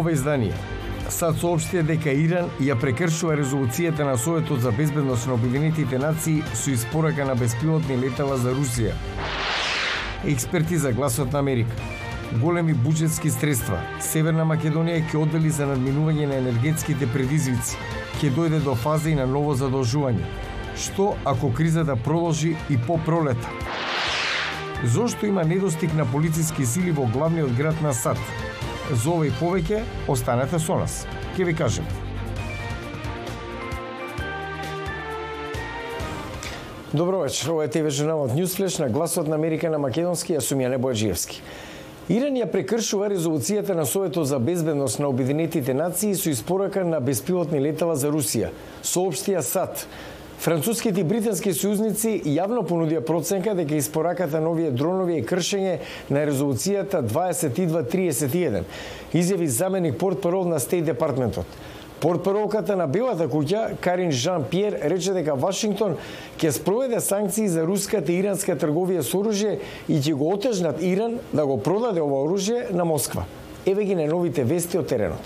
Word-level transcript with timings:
Ова 0.00 0.14
издание 0.16 0.54
САД 1.12 1.36
соопштија 1.42 1.82
дека 1.84 2.12
Иран 2.16 2.46
ја 2.64 2.72
прекршува 2.80 3.34
резолуцијата 3.36 4.06
на 4.08 4.14
Советот 4.16 4.62
за 4.64 4.70
безбедност 4.72 5.26
на 5.28 5.34
Обединетите 5.34 5.98
нации 6.00 6.40
со 6.54 6.70
испорака 6.72 7.26
на 7.28 7.34
беспилотни 7.36 7.98
летала 8.00 8.38
за 8.40 8.54
Русија. 8.56 8.94
Експерти 10.24 10.78
за 10.80 10.92
гласот 10.92 11.32
на 11.32 11.42
Америка. 11.44 11.76
Големи 12.40 12.72
буџетски 12.72 13.28
средства 13.34 13.82
Северна 14.00 14.46
Македонија 14.48 15.02
ќе 15.10 15.20
оддели 15.20 15.52
за 15.52 15.68
надминување 15.68 16.30
на 16.30 16.38
енергетските 16.40 17.08
предизвици. 17.12 17.76
Ќе 18.22 18.32
дојде 18.38 18.64
до 18.64 18.74
фаза 18.74 19.10
и 19.10 19.18
на 19.18 19.26
ново 19.28 19.52
задолжување. 19.52 20.24
Што 20.80 21.10
ако 21.24 21.52
кризата 21.52 21.96
продолжи 21.96 22.56
и 22.70 22.80
по 22.86 22.96
пролета? 23.04 23.52
Зошто 24.84 25.26
има 25.26 25.44
недостиг 25.44 25.92
на 25.94 26.08
полициски 26.08 26.64
сили 26.66 26.90
во 26.90 27.04
главниот 27.04 27.52
град 27.52 27.82
на 27.84 27.92
САД? 27.92 28.49
За 28.90 29.12
ова 29.12 29.26
и 29.28 29.30
повеќе, 29.30 29.84
останете 30.10 30.58
со 30.58 30.74
нас. 30.74 31.04
Ке 31.36 31.44
ви 31.44 31.54
кажем. 31.54 31.86
Добро 36.92 37.20
вечер, 37.20 37.52
ова 37.54 37.64
е 37.64 37.68
ТВ 37.70 37.90
Журналот 37.90 38.34
Ньюсфлеш 38.34 38.78
на 38.78 38.88
гласот 38.88 39.28
на 39.28 39.36
Америка 39.38 39.70
на 39.70 39.78
македонски, 39.78 40.34
јас 40.34 40.50
сум 40.50 40.58
Јане 40.58 40.80
Бојаджиевски. 40.82 41.38
Иран 42.10 42.34
ја 42.34 42.48
прекршува 42.50 43.12
резолуцијата 43.12 43.78
на 43.78 43.86
Советот 43.86 44.26
за 44.26 44.40
безбедност 44.42 44.98
на 44.98 45.06
Обединетите 45.06 45.74
нации 45.74 46.16
со 46.18 46.30
испорака 46.30 46.82
на 46.84 46.98
беспилотни 47.00 47.60
летала 47.62 47.94
за 47.94 48.10
Русија, 48.10 48.50
соопштија 48.82 49.38
САД. 49.38 49.86
Француските 50.40 51.02
и 51.02 51.04
британски 51.04 51.50
сојузници 51.52 52.14
јавно 52.32 52.62
понудија 52.64 53.02
проценка 53.04 53.52
дека 53.52 53.76
испораката 53.76 54.38
на 54.40 54.48
овие 54.48 54.70
дронови 54.72 55.18
е 55.20 55.24
кршење 55.28 55.74
на 56.08 56.22
резолуцијата 56.24 57.02
2231, 57.04 58.62
изјави 59.12 59.48
заменик 59.52 59.98
портпарол 60.00 60.48
на 60.48 60.56
Стейт 60.64 60.86
Департментот. 60.88 61.44
Портпаролката 62.00 62.72
на 62.72 62.86
Белата 62.88 63.26
куќа, 63.28 63.76
Карин 63.84 64.14
Жан 64.16 64.46
Пиер, 64.48 64.78
рече 64.88 65.12
дека 65.12 65.36
Вашингтон 65.36 65.98
ќе 66.40 66.54
спроведе 66.56 67.02
санкции 67.04 67.44
за 67.44 67.66
руската 67.68 68.08
и 68.08 68.22
иранска 68.22 68.56
трговија 68.56 69.04
со 69.04 69.20
оружје 69.20 69.58
и 69.88 70.00
ќе 70.00 70.16
го 70.16 70.32
отежнат 70.38 70.80
Иран 70.80 71.18
да 71.36 71.44
го 71.44 71.60
продаде 71.60 72.00
ова 72.00 72.24
оружје 72.24 72.70
на 72.72 72.88
Москва. 72.88 73.28
Еве 73.68 73.84
ги 73.84 73.94
на 73.94 74.08
новите 74.08 74.48
вести 74.48 74.80
од 74.80 74.88
теренот. 74.88 75.20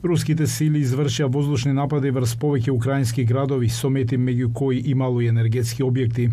Руските 0.00 0.46
сили 0.48 0.80
извршија 0.80 1.26
воздушни 1.28 1.74
напади 1.76 2.08
врз 2.16 2.30
повеќе 2.40 2.72
украински 2.72 3.24
градови, 3.28 3.68
со 3.68 3.90
мети 3.92 4.16
меѓу 4.16 4.46
кои 4.56 4.78
имало 4.92 5.20
и 5.20 5.26
енергетски 5.28 5.84
објекти. 5.84 6.30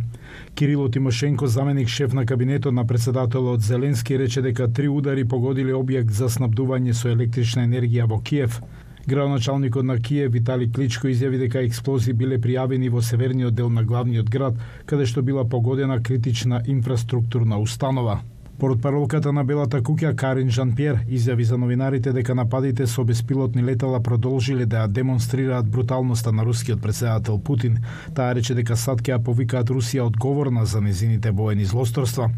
Кирило 0.56 0.88
Тимошенко, 0.88 1.48
заменик 1.48 1.90
шеф 1.92 2.14
на 2.14 2.26
кабинетот 2.26 2.73
на 2.73 2.86
председателот 2.88 3.62
Зеленски, 3.62 4.18
рече 4.18 4.42
дека 4.42 4.70
три 4.72 4.88
удари 4.88 5.26
погодиле 5.28 5.76
објект 5.76 6.16
за 6.16 6.30
снабдување 6.32 6.94
со 6.94 7.10
електрична 7.12 7.68
енергија 7.68 8.08
во 8.08 8.22
Киев. 8.22 8.62
Градоначалникот 9.06 9.84
на 9.84 10.00
Киев 10.00 10.32
Витали 10.32 10.72
Кличко 10.72 11.12
изјави 11.12 11.44
дека 11.44 11.60
експлозии 11.60 12.16
биле 12.16 12.40
пријавени 12.40 12.88
во 12.90 13.02
северниот 13.02 13.54
дел 13.54 13.70
на 13.70 13.84
главниот 13.84 14.30
град, 14.30 14.56
каде 14.86 15.06
што 15.06 15.22
била 15.22 15.44
погодена 15.44 16.00
критична 16.00 16.64
инфраструктурна 16.68 17.60
установа. 17.60 18.22
Портпаролката 18.58 19.30
на 19.30 19.44
Белата 19.46 19.84
куќа 19.86 20.16
Карин 20.18 20.48
Жан-Пьер 20.50 21.04
изјави 21.14 21.46
за 21.46 21.58
новинарите 21.62 22.10
дека 22.14 22.34
нападите 22.34 22.88
со 22.90 23.04
беспилотни 23.06 23.62
летала 23.62 24.00
продолжиле 24.02 24.66
да 24.66 24.80
ја 24.82 24.88
демонстрираат 24.88 25.70
бруталноста 25.70 26.32
на 26.32 26.46
рускиот 26.46 26.82
председател 26.82 27.38
Путин. 27.38 27.78
Таа 28.16 28.34
рече 28.34 28.56
дека 28.58 28.74
САД 28.76 29.04
ќе 29.06 29.14
ја 29.14 29.20
повикаат 29.28 29.70
Русија 29.70 30.08
одговорна 30.08 30.66
за 30.66 30.82
незините 30.82 31.32
воени 31.32 31.66
злосторства. 31.66 32.32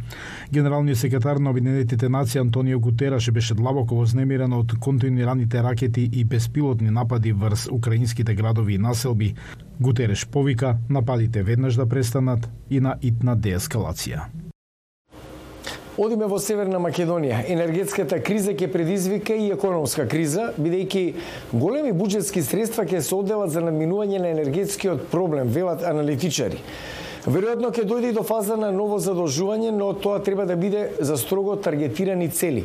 Генералниот 0.51 0.97
секретар 0.97 1.37
на 1.37 1.49
Обединетите 1.49 2.09
нации 2.09 2.41
Антонио 2.41 2.79
Гутераш 2.79 3.31
беше 3.31 3.55
длабоко 3.55 3.95
вознемирен 3.95 4.53
од 4.53 4.75
континуираните 4.79 5.63
ракети 5.63 6.09
и 6.13 6.25
беспилотни 6.25 6.89
напади 6.89 7.31
врз 7.31 7.69
украинските 7.71 8.35
градови 8.35 8.73
и 8.73 8.77
населби. 8.77 9.35
Гутереш 9.79 10.27
повика 10.27 10.77
нападите 10.89 11.43
веднаш 11.43 11.75
да 11.75 11.89
престанат 11.89 12.49
и 12.69 12.79
на 12.79 12.97
итна 13.01 13.37
деескалација. 13.37 14.48
Одиме 15.99 16.29
во 16.31 16.37
Северна 16.39 16.79
Македонија. 16.79 17.41
Енергетската 17.51 18.21
криза 18.23 18.53
ќе 18.55 18.69
предизвика 18.71 19.35
и 19.35 19.49
економска 19.51 20.05
криза, 20.07 20.45
бидејќи 20.55 21.01
големи 21.51 21.91
буџетски 21.91 22.39
средства 22.47 22.85
ќе 22.87 23.01
се 23.03 23.17
одделат 23.17 23.51
за 23.51 23.59
надминување 23.65 24.21
на 24.23 24.29
енергетскиот 24.31 25.09
проблем, 25.11 25.51
велат 25.51 25.83
аналитичари. 25.83 26.61
Веројатно 27.27 27.73
ќе 27.75 27.83
дојде 27.89 28.13
и 28.13 28.15
до 28.15 28.23
фаза 28.23 28.55
на 28.55 28.71
ново 28.71 29.01
задолжување, 29.03 29.75
но 29.75 29.91
тоа 29.91 30.23
треба 30.23 30.47
да 30.47 30.55
биде 30.55 30.85
за 31.03 31.19
строго 31.19 31.57
таргетирани 31.59 32.31
цели. 32.31 32.63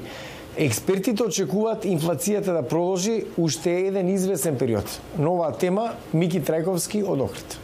Експертите 0.55 1.27
очекуваат 1.27 1.91
инфлацијата 1.91 2.55
да 2.55 2.63
продолжи 2.63 3.25
уште 3.35 3.81
еден 3.89 4.15
извесен 4.15 4.63
период. 4.63 4.87
Нова 5.19 5.51
тема 5.59 5.91
Мики 6.13 6.39
Трајковски 6.39 7.03
од 7.03 7.27
Охрид. 7.27 7.64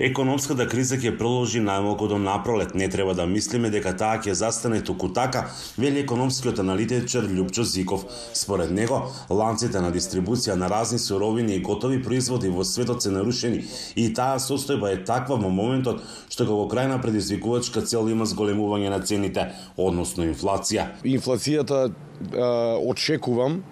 Економската 0.00 0.64
криза 0.64 0.96
ќе 0.96 1.10
продолжи 1.18 1.60
најмалку 1.60 2.06
до 2.08 2.16
напролет. 2.18 2.70
Не 2.74 2.88
треба 2.88 3.12
да 3.14 3.26
мислиме 3.28 3.68
дека 3.70 3.92
таа 3.92 4.16
ќе 4.24 4.32
застане 4.32 4.80
туку 4.80 5.10
така, 5.12 5.50
вели 5.76 6.00
економскиот 6.00 6.58
аналитичар 6.58 7.28
Љупчо 7.28 7.62
Зиков. 7.62 8.06
Според 8.32 8.70
него, 8.70 9.02
ланците 9.28 9.82
на 9.84 9.92
дистрибуција 9.92 10.56
на 10.56 10.70
разни 10.72 10.98
суровини 10.98 11.56
и 11.56 11.60
готови 11.60 12.00
производи 12.02 12.48
во 12.48 12.64
светот 12.64 13.02
се 13.02 13.12
нарушени 13.12 13.66
и 13.96 14.08
таа 14.14 14.40
состојба 14.40 14.94
е 14.94 15.04
таква 15.04 15.36
во 15.36 15.52
моментот 15.52 16.00
што 16.30 16.48
како 16.48 16.64
крајна 16.72 16.96
предизвикувачка 17.02 17.84
цел 17.84 18.08
има 18.08 18.24
зголемување 18.24 18.88
на 18.88 19.02
цените, 19.04 19.50
односно 19.76 20.24
инфлација. 20.24 20.88
Инфлацијата 21.04 21.92
очекувам 22.80 23.62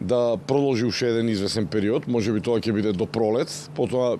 да 0.00 0.36
продолжи 0.36 0.84
уште 0.84 1.08
еден 1.08 1.28
извесен 1.28 1.66
период, 1.66 2.06
можеби 2.08 2.40
тоа 2.40 2.60
ќе 2.60 2.72
биде 2.76 2.92
до 2.92 3.06
пролет, 3.06 3.48
потоа 3.76 4.18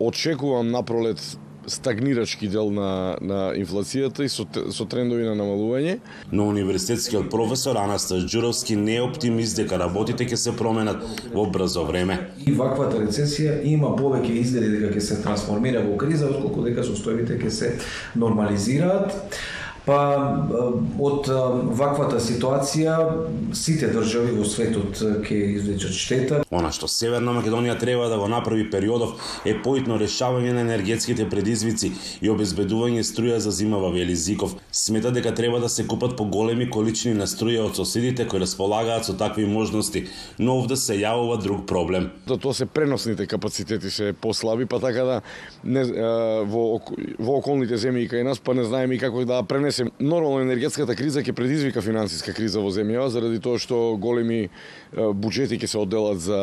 очекувам 0.00 0.70
напролет 0.70 1.38
стагнирачки 1.68 2.48
дел 2.48 2.70
на, 2.70 3.16
на 3.20 3.52
инфлацијата 3.56 4.24
и 4.24 4.30
со, 4.32 4.46
со 4.72 4.86
трендови 4.88 5.26
на 5.26 5.34
намалување. 5.38 5.98
Но 6.32 6.48
универзитетскиот 6.48 7.28
професор 7.32 7.76
Анастас 7.80 8.24
Ѓуровски 8.24 8.76
не 8.76 8.96
е 8.98 9.04
оптимист 9.04 9.60
дека 9.60 9.78
работите 9.80 10.26
ќе 10.28 10.40
се 10.40 10.56
променат 10.56 11.04
во 11.34 11.46
брзо 11.52 11.84
време. 11.88 12.18
И 12.46 12.54
ваквата 12.56 13.02
рецесија 13.02 13.60
има 13.68 13.92
повеќе 13.98 14.40
изгледи 14.40 14.78
дека 14.78 14.94
ќе 14.96 15.04
се 15.10 15.20
трансформира 15.22 15.84
во 15.84 15.96
криза, 16.00 16.30
отколку 16.32 16.64
дека 16.66 16.86
состојбите 16.86 17.38
ќе 17.42 17.52
се 17.52 17.72
нормализираат. 18.16 19.38
Па 19.88 20.00
од 21.00 21.28
ваквата 21.78 22.18
ситуација 22.20 22.96
сите 23.56 23.88
држави 23.88 24.34
во 24.36 24.44
светот 24.44 24.98
ќе 25.24 25.38
извлечат 25.54 25.94
штета. 25.96 26.40
Она 26.52 26.68
што 26.76 26.90
Северна 26.92 27.32
Македонија 27.32 27.78
треба 27.80 28.10
да 28.12 28.18
го 28.20 28.26
направи 28.28 28.66
периодов 28.68 29.14
е 29.48 29.54
поитно 29.64 29.96
решавање 29.96 30.52
на 30.52 30.66
енергетските 30.66 31.24
предизвици 31.32 31.94
и 32.20 32.28
обезбедување 32.28 33.00
струја 33.00 33.38
за 33.40 33.50
зимава 33.50 33.88
вели 33.94 34.16
Зиков. 34.16 34.58
Смета 34.72 35.10
дека 35.14 35.32
треба 35.34 35.60
да 35.60 35.68
се 35.72 35.86
купат 35.88 36.16
по 36.16 36.26
големи 36.28 36.68
количини 36.70 37.14
на 37.16 37.24
струја 37.24 37.64
од 37.70 37.80
соседите 37.80 38.28
кои 38.28 38.44
располагаат 38.44 39.08
со 39.08 39.16
такви 39.16 39.46
можности, 39.48 40.04
но 40.38 40.58
овде 40.60 40.76
се 40.76 40.98
јавува 41.00 41.40
друг 41.40 41.64
проблем. 41.66 42.10
Да 42.28 42.36
тоа 42.36 42.52
се 42.52 42.66
преносните 42.66 43.26
капацитети 43.26 43.90
се 43.90 44.12
послаби, 44.12 44.66
па 44.68 44.80
така 44.84 45.08
да 45.08 45.20
не, 45.64 45.88
во, 46.44 46.82
во 47.16 47.40
околните 47.40 47.80
земји 47.80 48.04
и 48.04 48.12
кај 48.12 48.28
нас 48.28 48.44
па 48.44 48.52
не 48.52 48.68
знаеме 48.68 49.00
и 49.00 49.00
како 49.00 49.24
да 49.24 49.40
пренесеме 49.42 49.77
Мислим, 49.78 49.90
нормално 50.00 50.40
енергетската 50.42 50.96
криза 50.98 51.22
ќе 51.22 51.32
предизвика 51.32 51.82
финансиска 51.84 52.32
криза 52.34 52.58
во 52.58 52.70
земјава 52.74 53.12
заради 53.14 53.38
тоа 53.38 53.60
што 53.62 53.94
големи 53.94 54.48
буџети 54.90 55.54
ќе 55.54 55.68
се 55.70 55.78
одделат 55.78 56.18
за 56.18 56.40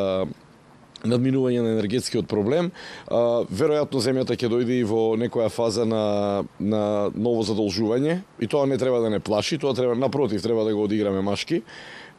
надминување 1.10 1.64
на 1.64 1.74
енергетскиот 1.78 2.30
проблем. 2.32 2.72
А, 3.08 3.44
веројатно 3.50 4.02
земјата 4.04 4.38
ќе 4.38 4.52
дојде 4.52 4.80
и 4.82 4.88
во 4.88 5.16
некоја 5.20 5.50
фаза 5.54 5.86
на, 5.86 6.46
на 6.60 7.12
ново 7.16 7.46
задолжување 7.48 8.22
и 8.40 8.48
тоа 8.48 8.66
не 8.70 8.78
треба 8.82 9.02
да 9.04 9.10
не 9.10 9.20
плаши, 9.20 9.60
тоа 9.62 9.76
треба 9.78 9.96
напротив 9.96 10.44
треба 10.44 10.64
да 10.64 10.76
го 10.76 10.84
одиграме 10.84 11.22
машки 11.22 11.64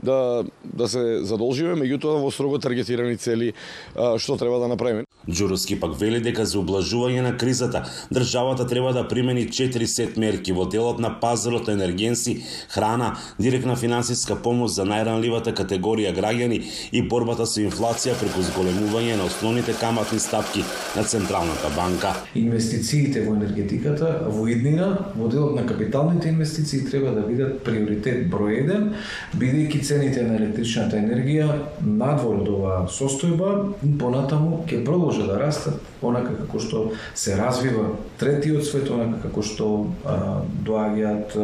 да 0.02 0.44
да 0.64 0.88
се 0.88 1.24
задолжиме, 1.24 1.76
меѓутоа 1.80 2.20
во 2.20 2.30
строго 2.30 2.58
таргетирани 2.60 3.16
цели 3.16 3.52
што 3.94 4.36
треба 4.36 4.58
да 4.60 4.68
направиме. 4.68 5.06
Джуровски 5.30 5.78
пак 5.80 5.96
вели 5.98 6.20
дека 6.20 6.44
за 6.46 6.58
облажување 6.60 7.22
на 7.24 7.32
кризата 7.36 7.86
државата 8.12 8.66
треба 8.66 8.92
да 8.92 9.06
примени 9.08 9.48
4 9.48 9.86
сет 9.86 10.16
мерки 10.16 10.52
во 10.52 10.66
делот 10.66 11.00
на 11.00 11.10
пазарот 11.20 11.68
енергенси, 11.68 12.44
храна, 12.68 13.16
директна 13.38 13.76
финансиска 13.76 14.36
помош 14.36 14.76
за 14.76 14.84
најранливата 14.84 15.54
категорија 15.56 16.12
граѓани 16.14 16.60
и 16.92 17.02
борбата 17.02 17.46
со 17.46 17.60
инфлација 17.64 18.18
преку 18.20 18.44
зголемување 18.44 18.75
на 19.16 19.24
основните 19.24 19.72
каматни 19.72 20.18
стапки 20.18 20.64
на 20.96 21.04
Централната 21.04 21.68
банка. 21.76 22.14
Инвестициите 22.34 23.20
во 23.24 23.34
енергетиката 23.34 24.26
во 24.28 24.46
иднина 24.48 25.12
во 25.16 25.28
делот 25.28 25.54
на 25.54 25.66
капиталните 25.66 26.28
инвестиции 26.28 26.84
треба 26.84 27.10
да 27.10 27.26
бидат 27.26 27.62
приоритет 27.64 28.28
број 28.30 28.64
1, 28.66 28.92
бидејќи 29.36 29.82
цените 29.82 30.22
на 30.22 30.36
електричната 30.36 30.96
енергија 30.96 31.48
надвор 31.80 32.42
од 32.42 32.48
оваа 32.48 32.80
состојба 32.88 33.52
понатаму 33.98 34.64
ќе 34.68 34.84
продолжат 34.84 35.26
да 35.26 35.38
растат 35.40 35.80
онака 36.02 36.36
како 36.36 36.60
што 36.60 36.82
се 37.14 37.36
развива 37.36 37.90
третиот 38.20 38.64
свет, 38.64 38.90
онака 38.90 39.28
како 39.28 39.42
што 39.42 39.70
а, 40.04 40.42
доаѓаат 40.66 41.36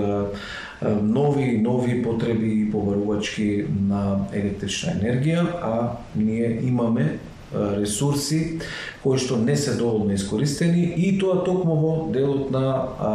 нови 1.02 1.58
нови 1.58 2.02
потреби 2.02 2.52
и 2.62 2.70
побарувачки 2.70 3.64
на 3.88 4.26
електрична 4.32 4.96
енергија, 4.98 5.46
а 5.62 5.92
ние 6.16 6.58
имаме 6.62 7.18
ресурси 7.52 8.58
кои 9.02 9.18
што 9.18 9.36
не 9.36 9.56
се 9.56 9.74
доволно 9.76 10.14
искористени 10.14 10.84
и 10.96 11.18
тоа 11.18 11.42
токму 11.44 11.74
во 11.76 11.92
делот 12.14 12.50
на 12.54 12.62
а, 12.62 13.10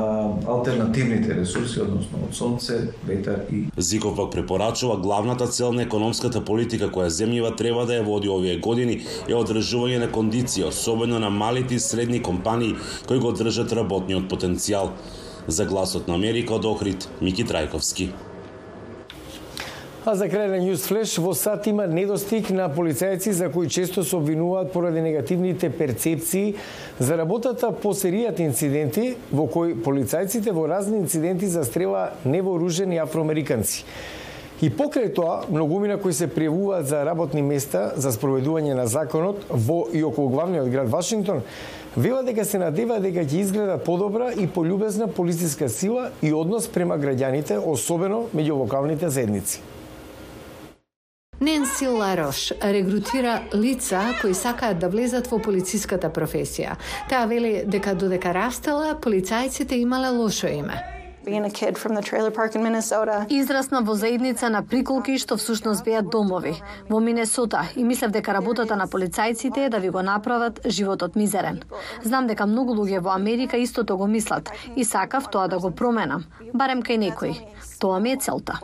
алтернативните 0.46 1.34
ресурси, 1.34 1.80
односно 1.82 2.28
од 2.28 2.36
сонце, 2.36 2.80
ветар 3.08 3.48
и 3.52 3.66
Зиков 3.78 4.18
пак 4.18 4.32
препорачува 4.32 4.98
главната 4.98 5.48
цел 5.48 5.74
на 5.74 5.88
економската 5.88 6.44
политика 6.46 6.92
која 6.92 7.10
земјава 7.10 7.56
треба 7.58 7.86
да 7.86 7.98
ја 7.98 8.06
води 8.06 8.30
овие 8.30 8.60
години 8.60 9.02
е 9.28 9.34
одржување 9.34 10.04
на 10.06 10.12
кондиција, 10.12 10.70
особено 10.70 11.20
на 11.20 11.30
малите 11.30 11.76
и 11.76 11.80
средни 11.80 12.22
компании 12.22 12.76
кои 13.08 13.20
го 13.20 13.32
држат 13.32 13.74
работниот 13.74 14.30
потенцијал. 14.30 14.92
За 15.48 15.66
гласот 15.66 16.08
на 16.08 16.16
Америка 16.16 16.54
од 16.54 16.66
Охрид, 16.66 17.08
Мики 17.22 17.46
Трајковски. 17.48 18.10
А 20.04 20.16
за 20.16 20.28
крај 20.28 20.50
на 20.52 20.58
News 20.60 20.84
Flash, 20.88 21.18
во 21.24 21.32
САД 21.36 21.70
има 21.72 21.86
недостиг 21.88 22.50
на 22.52 22.68
полицајци 22.72 23.32
за 23.32 23.48
кои 23.52 23.70
често 23.70 24.04
се 24.04 24.16
обвинуваат 24.16 24.74
поради 24.74 25.02
негативните 25.02 25.70
перцепции 25.70 26.56
за 27.00 27.18
работата 27.18 27.72
по 27.72 27.94
серијат 27.96 28.40
инциденти 28.44 29.16
во 29.32 29.48
кои 29.48 29.76
полицајците 29.76 30.52
во 30.52 30.68
разни 30.68 31.00
инциденти 31.00 31.48
застрела 31.48 32.12
невооружени 32.26 33.00
афроамериканци. 33.04 33.86
И 34.62 34.72
покрај 34.74 35.12
тоа, 35.14 35.44
многумина 35.54 36.00
кои 36.02 36.14
се 36.18 36.26
пријавуваат 36.28 36.88
за 36.90 37.04
работни 37.06 37.44
места 37.46 37.92
за 37.96 38.10
спроведување 38.12 38.74
на 38.74 38.88
законот 38.88 39.44
во 39.50 39.84
и 39.94 40.04
околу 40.04 40.32
главниот 40.34 40.72
град 40.74 40.90
Вашингтон, 40.90 41.44
вела 41.98 42.24
дека 42.24 42.46
се 42.46 42.60
надева 42.62 43.00
дека 43.02 43.26
ќе 43.26 43.42
изгледа 43.42 43.78
подобра 43.84 44.30
и 44.38 44.48
полюбезна 44.48 45.08
полициска 45.08 45.70
сила 45.70 46.12
и 46.22 46.34
однос 46.34 46.68
према 46.68 46.98
граѓаните, 46.98 47.58
особено 47.58 48.28
меѓу 48.36 48.62
локалните 48.64 49.10
заедници. 49.10 49.62
Ненси 51.42 51.88
Ларош 51.88 52.52
регрутира 52.64 53.42
лица 53.54 54.02
кои 54.22 54.34
сакаат 54.34 54.80
да 54.80 54.90
влезат 54.90 55.28
во 55.30 55.38
полициската 55.38 56.10
професија. 56.10 56.78
Таа 57.10 57.26
вели 57.30 57.62
дека 57.66 57.94
додека 57.94 58.34
растела, 58.34 58.96
полицајците 59.02 59.78
имале 59.78 60.10
лошо 60.10 60.48
име 60.48 60.97
being 61.28 61.46
a 61.46 61.50
kid 61.50 61.78
from 61.78 61.94
the 61.94 62.02
trailer 62.10 62.32
park 62.32 62.56
in 62.56 62.64
Minnesota. 62.64 63.26
Израсна 63.30 63.82
во 63.82 63.96
заедница 63.96 64.50
на 64.50 64.62
приколки 64.64 65.18
што 65.18 65.36
всушност 65.36 65.84
беа 65.84 66.02
домови 66.02 66.56
во 66.90 67.00
Минесота 67.00 67.66
и 67.76 67.84
мислев 67.84 68.12
дека 68.12 68.34
работата 68.34 68.76
на 68.76 68.88
полицајците 68.88 69.66
е 69.66 69.70
да 69.70 69.80
ви 69.80 69.90
го 69.90 70.02
направат 70.02 70.62
животот 70.66 71.16
мизерен. 71.16 71.60
Знам 72.04 72.28
дека 72.28 72.46
многу 72.48 72.74
луѓе 72.74 73.00
во 73.00 73.12
Америка 73.12 73.58
истото 73.58 73.98
го 73.98 74.08
мислат 74.08 74.52
и 74.76 74.86
сакав 74.86 75.28
тоа 75.32 75.48
да 75.48 75.60
го 75.60 75.72
променам, 75.72 76.24
барем 76.54 76.82
кај 76.82 76.98
некој. 76.98 77.36
Тоа 77.80 78.00
ми 78.00 78.12
е 78.12 78.18
целта. 78.18 78.60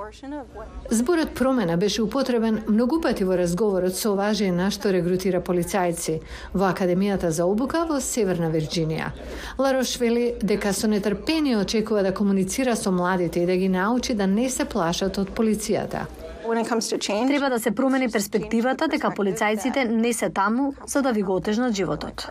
Зборот 0.89 1.35
промена 1.35 1.77
беше 1.77 2.01
употребен 2.01 2.63
многу 2.67 3.01
пати 3.01 3.23
во 3.23 3.37
разговорот 3.37 3.95
со 3.95 4.13
оважие 4.13 4.51
на 4.51 4.71
што 4.71 4.89
регрутира 4.89 5.41
полицајци 5.41 6.21
во 6.53 6.71
Академијата 6.71 7.29
за 7.29 7.45
обука 7.45 7.83
во 7.89 7.99
Северна 7.99 8.49
Вирџинија. 8.49 9.11
Ларош 9.59 9.99
вели 9.99 10.33
дека 10.41 10.73
со 10.73 10.87
нетрпение 10.87 11.57
очекува 11.57 12.03
да 12.03 12.13
комуницира 12.13 12.52
со 12.75 12.91
младите 12.91 13.39
и 13.39 13.45
да 13.45 13.55
ги 13.55 13.69
научи 13.69 14.13
да 14.13 14.27
не 14.27 14.49
се 14.49 14.65
плашат 14.65 15.17
од 15.17 15.29
полицијата. 15.29 16.05
Треба 17.27 17.49
да 17.49 17.59
се 17.59 17.71
промени 17.71 18.09
перспективата 18.11 18.87
дека 18.87 19.09
полицајците 19.15 19.87
не 19.89 20.13
се 20.13 20.29
таму 20.29 20.73
за 20.85 21.01
да 21.01 21.11
ви 21.11 21.21
го 21.21 21.35
отежнат 21.35 21.73
животот. 21.73 22.27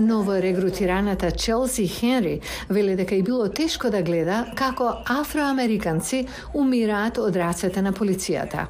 Ново 0.00 0.32
регрутираната 0.32 1.30
Челси 1.30 1.86
Хенри 1.86 2.40
вели 2.70 2.96
дека 2.96 3.14
и 3.14 3.22
било 3.22 3.48
тешко 3.48 3.90
да 3.90 4.02
гледа 4.02 4.44
како 4.54 4.92
афроамериканци 5.08 6.26
умираат 6.54 7.18
од 7.18 7.36
рацете 7.36 7.82
на 7.82 7.92
полицијата. 7.92 8.66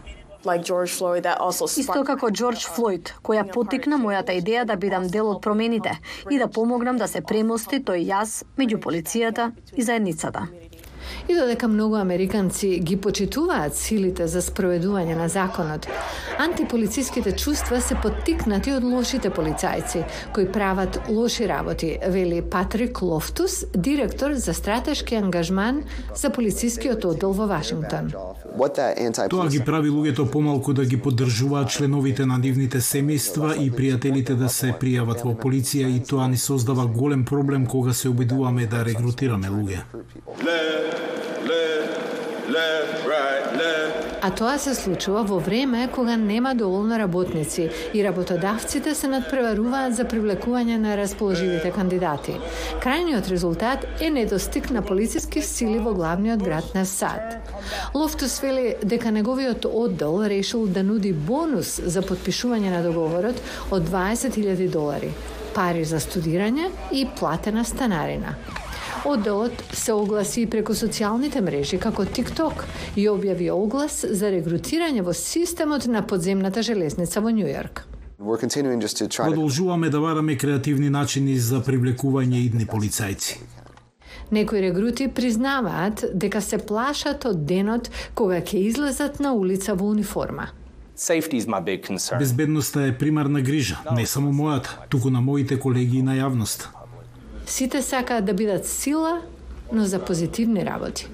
Исто 1.76 2.00
како 2.06 2.30
Џорџ 2.32 2.62
Флојд, 2.72 3.10
која 3.20 3.42
потикна 3.52 3.98
мојата 4.00 4.32
идеја 4.38 4.64
да 4.64 4.76
бидам 4.76 5.08
дел 5.08 5.28
од 5.28 5.42
промените 5.44 5.98
и 6.30 6.38
да 6.38 6.48
помогнам 6.48 6.96
да 6.96 7.08
се 7.08 7.20
премости 7.20 7.82
тој 7.84 8.06
јаз 8.08 8.44
меѓу 8.56 8.80
полицијата 8.80 9.50
и 9.76 9.82
заедницата. 9.82 10.46
И 11.30 11.34
додека 11.34 11.68
многу 11.68 11.94
американци 11.94 12.68
ги 12.82 12.96
почитуваат 12.98 13.76
силите 13.78 14.24
за 14.26 14.40
спроведување 14.42 15.14
на 15.14 15.28
законот, 15.30 15.86
антиполициските 16.42 17.36
чувства 17.38 17.78
се 17.80 17.94
поттикнати 18.02 18.72
од 18.74 18.82
лошите 18.82 19.30
полицајци, 19.30 20.02
кои 20.34 20.48
прават 20.50 20.98
лоши 21.08 21.46
работи, 21.46 21.92
вели 22.08 22.42
Патрик 22.42 23.02
Лофтус, 23.02 23.64
директор 23.76 24.32
за 24.32 24.54
стратешки 24.54 25.14
ангажман 25.14 25.84
за 26.16 26.30
полицискиот 26.30 27.04
оддел 27.04 27.32
во 27.32 27.46
Вашингтон. 27.46 28.10
Тоа 29.30 29.46
ги 29.46 29.62
прави 29.62 29.90
луѓето 29.94 30.26
помалку 30.30 30.74
да 30.74 30.84
ги 30.84 30.98
поддржуваат 30.98 31.70
членовите 31.70 32.26
на 32.26 32.40
нивните 32.42 32.82
семејства 32.82 33.54
и 33.54 33.70
пријателите 33.70 34.34
да 34.34 34.48
се 34.48 34.74
пријават 34.74 35.22
во 35.22 35.38
полиција 35.38 35.94
и 35.94 36.02
тоа 36.02 36.26
ни 36.26 36.36
создава 36.36 36.90
голем 36.90 37.24
проблем 37.24 37.66
кога 37.66 37.92
се 37.92 38.08
обидуваме 38.08 38.66
да 38.66 38.82
регрутираме 38.84 39.46
луѓе. 39.46 39.86
А 44.22 44.30
тоа 44.36 44.58
се 44.58 44.74
случува 44.74 45.22
во 45.24 45.38
време 45.40 45.88
кога 45.94 46.16
нема 46.16 46.54
доволно 46.54 46.98
работници 46.98 47.70
и 47.94 48.04
работодавците 48.04 48.94
се 48.94 49.08
надпреваруваат 49.08 49.96
за 49.96 50.04
привлекување 50.04 50.76
на 50.82 50.96
расположивите 51.00 51.72
кандидати. 51.72 52.36
Крајниот 52.84 53.30
резултат 53.32 53.86
е 54.00 54.10
недостиг 54.10 54.70
на 54.70 54.82
полициски 54.82 55.42
сили 55.42 55.78
во 55.78 55.94
главниот 55.94 56.42
град 56.44 56.74
на 56.74 56.84
САД. 56.84 57.38
Лофтус 57.94 58.40
вели 58.44 58.74
дека 58.84 59.10
неговиот 59.10 59.64
оддел 59.64 60.20
решил 60.28 60.66
да 60.66 60.82
нуди 60.82 61.12
бонус 61.12 61.78
за 61.80 62.02
подпишување 62.02 62.76
на 62.76 62.82
договорот 62.84 63.40
од 63.70 63.88
20.000 63.88 64.68
долари, 64.68 65.14
пари 65.54 65.84
за 65.84 66.00
студирање 66.00 66.68
и 66.92 67.06
платена 67.18 67.64
станарина. 67.64 68.36
Одделот 69.04 69.52
се 69.72 69.92
огласи 69.92 70.42
и 70.44 70.46
преку 70.50 70.74
социјалните 70.76 71.40
мрежи 71.40 71.78
како 71.80 72.04
TikTok 72.04 72.64
и 73.00 73.06
објави 73.08 73.48
оглас 73.52 74.02
за 74.04 74.28
регрутирање 74.28 75.00
во 75.06 75.14
системот 75.16 75.86
на 75.88 76.02
подземната 76.06 76.62
железница 76.62 77.22
во 77.24 77.32
Њујорк. 77.32 77.86
Продолжуваме 79.16 79.88
да 79.88 80.00
бараме 80.00 80.36
креативни 80.36 80.90
начини 80.90 81.38
за 81.38 81.62
привлекување 81.64 82.44
идни 82.44 82.66
полицајци. 82.66 83.38
Некои 84.30 84.60
регрути 84.60 85.08
признаваат 85.08 86.04
дека 86.14 86.40
се 86.40 86.58
плашат 86.58 87.24
од 87.24 87.46
денот 87.46 87.88
кога 88.14 88.42
ќе 88.44 88.60
излезат 88.68 89.20
на 89.20 89.32
улица 89.32 89.74
во 89.74 89.88
униформа. 89.94 90.50
Безбедноста 92.18 92.82
е 92.82 92.98
примарна 92.98 93.40
грижа, 93.40 93.80
не 93.96 94.06
само 94.06 94.32
мојата, 94.32 94.76
туку 94.88 95.10
на 95.10 95.20
моите 95.20 95.56
колеги 95.58 95.98
и 95.98 96.02
на 96.02 96.18
јавност. 96.20 96.68
Сите 97.50 97.82
сакаат 97.82 98.24
да 98.24 98.34
бидат 98.34 98.66
сила, 98.66 99.20
но 99.72 99.84
за 99.84 99.98
позитивни 99.98 100.66
работи. 100.66 101.08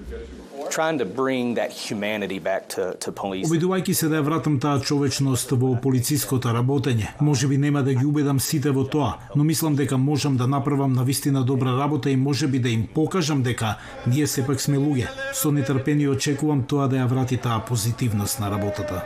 Trying 0.71 0.99
to 0.99 1.07
bring 1.17 1.55
that 1.55 1.71
humanity 1.73 2.41
back 2.43 2.63
to, 2.77 2.83
to 3.05 3.13
police. 3.13 3.49
Обидувајќи 3.49 3.93
се 3.93 4.09
да 4.13 4.19
ја 4.19 4.27
вратам 4.27 4.59
таа 4.61 4.81
човечност 4.81 5.55
во 5.57 5.71
полициското 5.81 6.53
работење, 6.53 7.09
може 7.21 7.49
би 7.49 7.57
нема 7.57 7.83
да 7.83 7.95
ги 7.95 8.05
убедам 8.05 8.41
сите 8.41 8.71
во 8.71 8.85
тоа, 8.85 9.15
но 9.37 9.45
мислам 9.45 9.77
дека 9.77 9.97
можам 9.97 10.37
да 10.37 10.47
направам 10.47 10.93
на 10.93 11.05
вистина 11.05 11.45
добра 11.45 11.73
работа 11.79 12.11
и 12.11 12.17
може 12.17 12.47
би 12.47 12.59
да 12.59 12.69
им 12.69 12.87
покажам 12.95 13.43
дека 13.43 13.79
ние 14.07 14.27
сепак 14.27 14.61
сме 14.61 14.77
луѓе. 14.77 15.09
Со 15.33 15.53
нетрпение 15.53 16.09
очекувам 16.09 16.67
тоа 16.69 16.89
да 16.89 16.97
ја 16.97 17.09
врати 17.09 17.37
таа 17.37 17.65
позитивност 17.65 18.41
на 18.41 18.51
работата. 18.51 19.03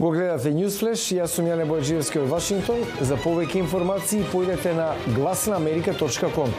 Го 0.00 0.10
гледате 0.10 0.48
Newsflash, 0.56 1.10
јас 1.12 1.34
сум 1.36 1.50
Јане 1.50 1.66
Бојаджиевски 1.68 2.22
од 2.22 2.30
Вашингтон. 2.32 2.80
За 3.04 3.18
повеќе 3.20 3.60
информации 3.60 4.22
појдете 4.32 4.72
на 4.78 4.94
гласнаамерика.ком. 5.12 6.56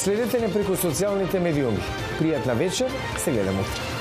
Следете 0.00 0.40
не 0.40 0.48
преку 0.48 0.80
социјалните 0.80 1.44
медиуми. 1.44 1.84
Пријатна 2.16 2.56
вечер, 2.56 2.88
се 3.20 3.36
гледаме 3.36 3.68
утре. 3.68 3.99